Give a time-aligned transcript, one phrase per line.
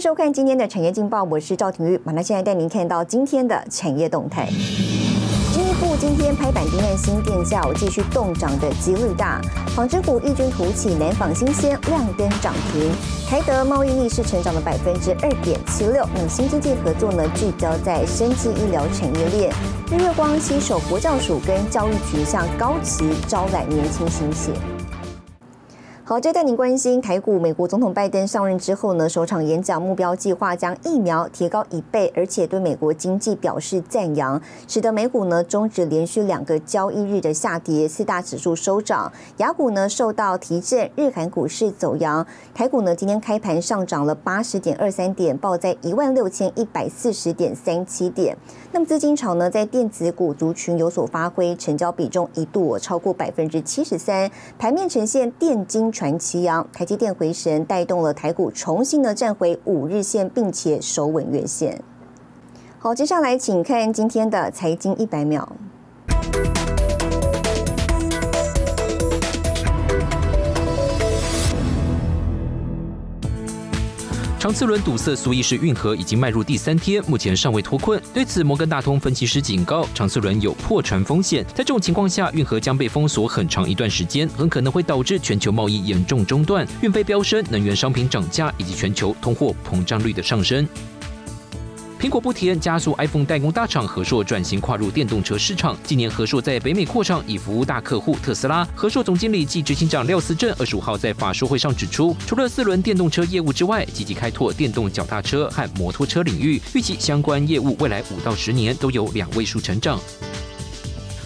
[0.00, 4.48] 收看今天的产业劲报，我是赵廷玉，马上现在带您看到今天的产业动态。
[5.52, 9.42] 经济部今天拍板定案新电价，继续动涨的几率大。
[9.76, 12.90] 纺织股异军突起，南纺新鲜亮灯涨停，
[13.28, 16.02] 台德贸易逆势成长了百分之二点七六。
[16.14, 19.52] 那么新经济合作呢，聚焦在生技医疗产业链。
[19.92, 24.52] 日月光携手国教署跟教育局，向高级招揽年轻新血。
[26.10, 27.38] 好，接带您关心台股。
[27.38, 39.12] 美国总统拜登上任之后呢，首场演讲目标计划将疫苗提高一倍，而且对美国经济表示赞扬，使得美股呢终止连续两个交易日的下跌，四大指数收涨。
[39.36, 42.26] 雅股呢受到提振，日韩股市走阳。
[42.52, 48.36] 台股呢今天开盘上涨了八十点二三点，报在一万六千一百四十点三七点。
[48.72, 61.82] 那么资金潮呢，在电子股族群有所发挥，成交比重一度超过百分之七十三，盘面呈现电金传奇阳，台积电回神，带动了台股重新的站回五日线，并且守稳月线。
[62.78, 65.52] 好，接下来请看今天的财经一百秒。
[74.40, 78.00] 长次轮堵塞苏伊士运河已经迈入第三天，目前尚未脱困。
[78.14, 81.44] 对此，摩根大通分析师警告，长次轮有破船风险。
[81.48, 90.66] 在这种情况下，运河将被封锁很长一段时间，很可能会导致全球贸易严重中断、运费飙升、能源商品涨价以及全球通货膨胀率的上升。
[92.00, 95.76] 苹果不甜，加速 iPhone 代工大厂和硕转型跨入电动车市场。
[95.84, 98.66] 今年和硕在北美扩厂，以服务大客户特斯拉。
[98.74, 110.00] 和硕总经理暨执行长廖思正二十五号在法说会上指出，除了四轮电动车业务之外，积极开拓电动脚踏车和摩托车领域，预计相关业务未来五到十年都有两位数成长。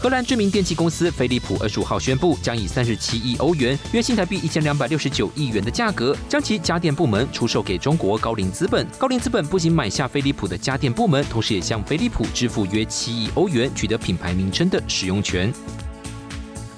[0.00, 8.86] 荷兰知名电器公司飞利浦二十五号宣布，将以三十七亿欧元（约新台币一千两百六十九亿元）的价格，将其家电部门出售给中国高瓴资本。
[8.96, 15.52] 高瓴资本不仅买下飞利浦的家电部门，同时也向飞利浦支付约七亿欧元，取得品牌名称的使用权。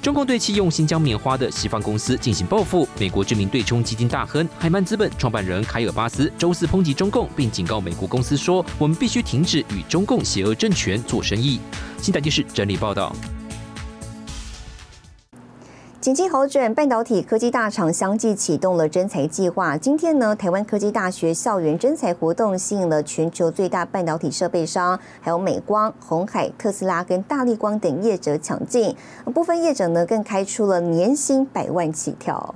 [0.02, 2.88] 中共对其用新疆棉花的西方公司进行报复。
[2.98, 11.60] 美国知名对冲基金大亨海曼资本创办人凯尔巴斯周四抨击中共，并警告美国公司说：“我们必须停止与中共邪恶政权做生意。”
[12.00, 13.14] 新台电视整理报道。
[16.00, 19.76] 景气好转，半导体科技大厂相继启动了征才计划。
[19.76, 28.96] 今天呢，台湾科技大学校园征才活动吸引了全球最大半导体设备商，还有美光、红海、特斯拉跟大力光等业者抢进。
[29.34, 32.54] 部分业者呢，更开出了年薪百万起跳。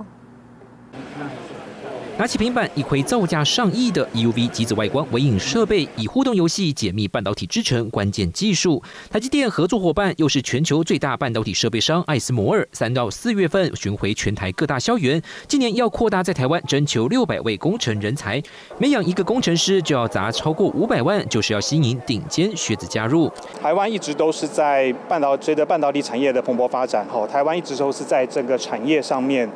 [2.17, 8.81] 拿起平板，一窥造价上亿的 EUV 机子外观微影设备，以互动游戏解密半导体制程关键技术。
[9.11, 18.41] 台积电合作伙伴又是全球最大半导体设备商艾斯摩尔，三到四月份巡回全台各大校园，今年要扩大在台湾征求六百位工程人才，
[18.77, 23.29] 每养一个工程师就要砸超过五百万，就是要吸引顶尖学子加入。
[23.61, 29.49] 台湾一直都是在半导随着半导体产业的蓬勃发展，哈，台湾一直都是在这个产业上面。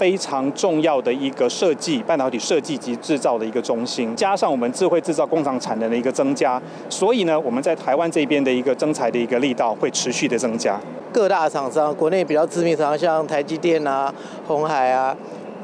[0.00, 10.80] 非常重要的一个设计，半导体设计及制造的一个中心，加上我们智慧制造工厂产能的一个增加，所以呢，我们在台湾这边的一个增材的一个力道会持续的增加。
[11.12, 14.10] 各大厂商，国内比较知名厂商，像台积电啊、
[14.46, 15.14] 红海啊，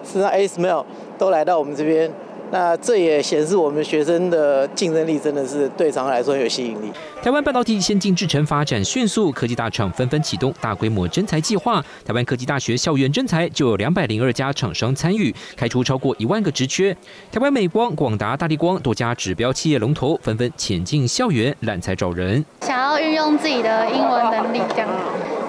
[0.04, 0.84] 甚至 ASML
[1.16, 2.12] 都来到我们这边。
[2.50, 6.92] 那这也显示我们学生的竞争力真的是对厂来说有吸引力。
[7.22, 11.84] 台湾半导体先进制程发展迅速，科技大厂纷纷启动大规模征才计划。
[12.04, 16.96] 台湾科技大学校园征才就有两百零二家厂商参与，开出超过一万个职缺。
[17.32, 24.88] 台湾美光、广达、大力光多家指标企业龙头纷纷潜进校园揽才找人，想要运用自己的英文能力这样。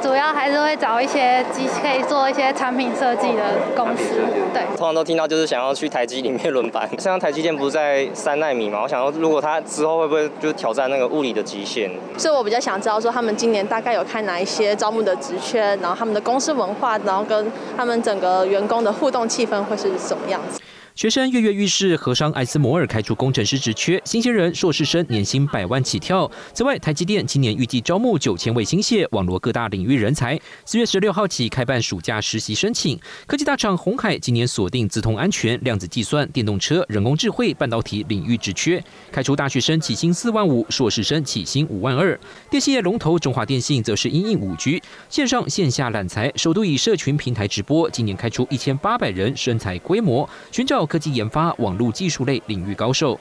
[0.02, 3.44] 主要还是会找一些机可以做一些产品设计的
[3.76, 4.16] 公司，
[4.54, 4.64] 对。
[4.78, 8.82] 通常都听到就是想要去台积里面轮班， 像台积电不是在三纳米嘛？
[8.84, 11.92] 我想要如果他之后会不会就是挑战那个物理的极限？
[12.18, 20.57] 所以我比较想知道说他们今年大概有开哪一些招募的职缺，然后他们的公司文化，然后跟他们整个员工的互动气氛会是什么样子。
[20.98, 26.30] 学生跃跃欲试，和商艾斯摩尔开出工程师职缺，新鲜人、硕士生年薪百万起跳。
[26.56, 30.40] 此外，台积电今年预计招募九千位新血，网罗各大领域人才。
[30.66, 33.00] 四月十六号起开办暑假实习申请。
[33.28, 42.20] 科技大厂红海今年锁定自通安全、量子计算、电动车、人工智慧、半导体领域职缺，开出大学生起薪四万五，硕士生起薪五万二。
[42.50, 50.87] 电信业龙头中华电信则是因应五 G 线上线下揽才，首度以社群平台直播，今年开出一千八百人身材规模，寻找。
[50.88, 53.20] 科技研发、网络技术类领域高手，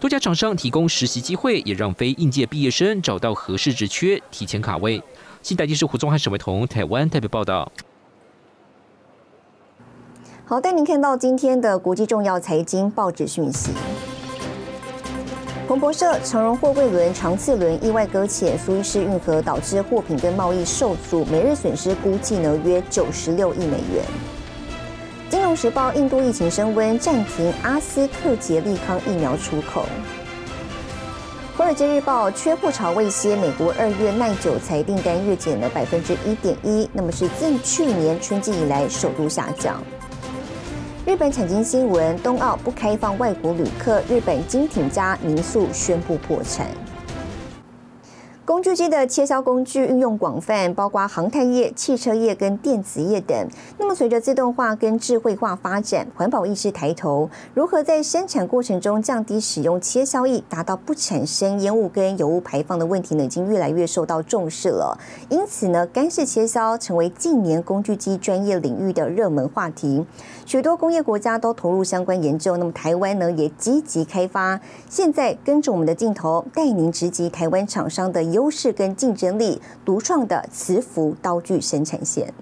[0.00, 5.02] 多家厂商提供实习机会，也让非应届毕业生找到合适职缺，提前卡位。
[5.42, 7.70] 新台电视胡宗汉、沈伟彤，台湾代表报道。
[10.44, 13.70] 好，带您看到今天的国际重要财经报纸讯息。
[15.68, 24.02] 彭博社：长荣货柜轮长次轮意外搁浅苏伊士运河，导致货品跟贸易受阻，每日损失估计呢约九十六亿美元。
[25.48, 29.86] 金融时报：印度疫情升温，暂停阿斯克捷利康疫苗出口。
[31.56, 39.82] 华尔街日报：缺货潮未歇，美国二月耐久材订单月减了百分之一点一，那么是自去年春季以来首度下降。
[41.06, 46.66] 日本产经新闻：冬奥不开放外国旅客，日本精品家民宿宣布破产。
[48.48, 53.36] 工具机的切削工具运用广泛，包括航太业、汽车业跟电子业等。
[53.76, 63.24] 那么，随着自动化跟智慧化发展，环保意识抬头，如何在生产过程中降低使用切削液，达到不产生烟雾跟油污排放的问题呢？
[63.24, 64.98] 已经越来越受到重视了。
[65.28, 70.06] 因此呢，干式切削成为近年工具机专业领域的热门话题。
[70.46, 74.58] 许多工业国家都投入相关研究，那么台湾呢也积极开发。
[74.88, 82.32] 现在跟着我们的镜头，带您直击台湾厂商的优势跟竞争力，独创的磁浮刀具生产线。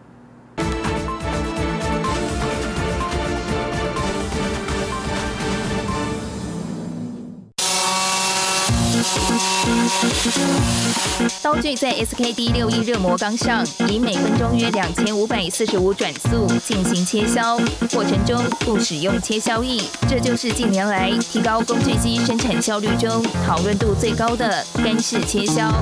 [11.43, 17.57] 刀具在 SKD 六一热模钢上，以每分钟约两千五百四十五转速进行切削，
[17.93, 25.73] 过程中不使用切削液，这就是近年来提高工具机生产效率中讨论度最高的干式切削。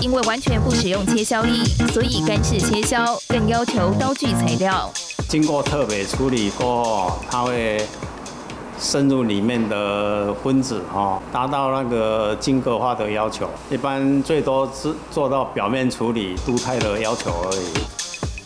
[0.00, 4.92] 因为完全不使用切削液，所以干式切削更要求刀具材料
[5.28, 7.86] 经过特别处理过，它会。
[8.78, 13.48] 深入里面的分子哈，达到那个晶格化的要求。
[13.70, 18.03] 一般最多是做到表面处理、镀钛的要求而已。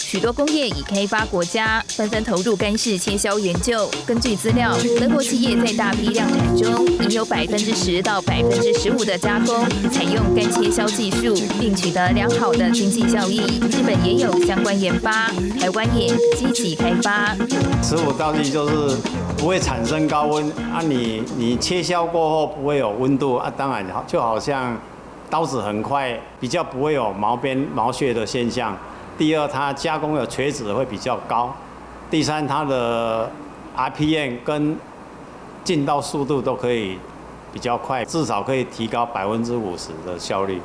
[0.08, 3.87] 许多工业已开发国家纷纷投入干式切削研究。
[4.06, 13.60] 根据资料，德国企业在大批量产中已有百分之十到百分之十五的加工采用干切削技术，并取得良好的经济效益。
[13.70, 15.28] 日本也有相关研发，
[15.60, 17.34] 台湾也积极开发。
[17.82, 18.96] 磁浮刀具就是
[19.37, 24.75] 不会产生高温啊，你你切削过后不会有温度啊，当然就好像
[25.28, 28.75] 刀子很快，比较不会有毛边毛屑的现象。
[29.18, 31.52] 第二，它加工的垂直会比较高；
[32.08, 33.28] 第三，它的
[33.76, 34.76] RPM 跟
[35.64, 36.96] 进刀速度都可以
[37.52, 40.62] 比较快，至少可以提高百分之五十的效率。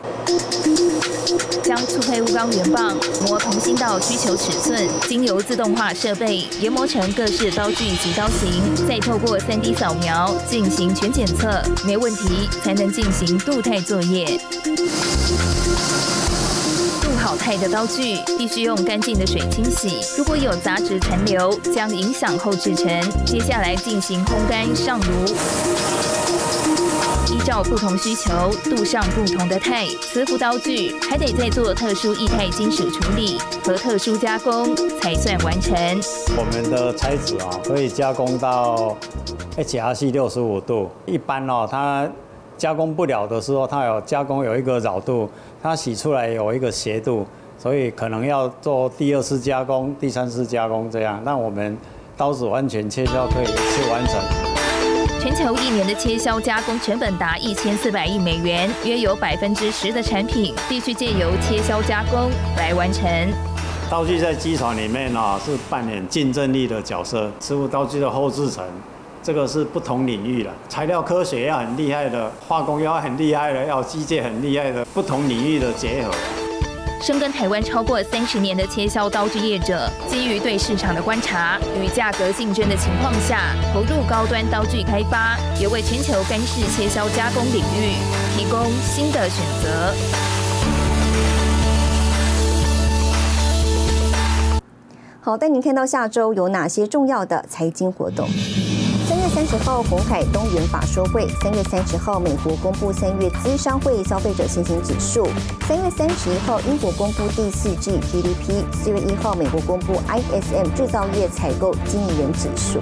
[1.63, 2.95] 将粗胚钨钢圆棒
[3.27, 14.39] 磨同心道需求尺寸，经由自动化设备研磨成各式刀具及刀型，再透过 3D 扫描进行全检测，没问题才能进行镀钛作业。
[17.23, 22.85] 淘汰的刀具必须用干净的水清洗，如果有杂质残留，将影响后制成。
[23.25, 25.05] 接下来进行烘干上炉，
[27.33, 29.87] 依照不同需求镀上不同的钛。
[30.01, 35.73] 磁浮刀具还得再做特殊液态金属处理和特殊加工才算完成。
[36.35, 38.97] 我们的材质啊，可以加工到
[39.55, 40.89] HRC 六十五度。
[41.05, 42.05] 一般哦，它
[42.57, 45.29] 加工不了的时候，它有加工有一个绕度。
[45.61, 47.25] 它洗出来有一个斜度，
[47.57, 51.21] 所以可能要做第二次加工、第三次加工这样。
[51.25, 51.77] 让我们
[52.17, 54.19] 刀子完全切削可以一次完成。
[55.19, 63.09] 全球一年的切削加工成本达一千四百亿美元，约有百分之十的产品必须借由切削加工来完成。
[63.89, 68.65] 刀具在机床里面呢是扮演竞争力的角色，师傅刀具的后制层。
[69.23, 76.11] 这个是不同领域的，材料科学要很厉害的，化工要很厉害的，要机械很厉害的，不同领域的结合。
[77.01, 87.95] 深耕台湾超过三十年的切削刀具业者，基于对市场的观察与价格竞争的情况下，投入高端刀具开发，也为全球干式切削加工领域
[88.35, 89.93] 提供新的选择。
[95.21, 98.27] 好，带您看到下周有哪些重要的财经活动。
[99.45, 105.27] 三十号，红海东元法说会；三月三十号，美国公布三月资商会消费者信心指数；
[105.67, 112.79] 三月三十一号，英国公布第四季 GDP；四月一号，美国公布 ISM 制造业采购经理人指数。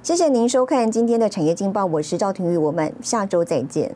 [0.00, 3.92] 谢谢您收看今天的产业劲报，我是赵廷玉，我们下周再见。